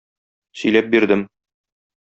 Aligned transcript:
Сөйләп 0.61 0.89
бирдем. 0.95 1.25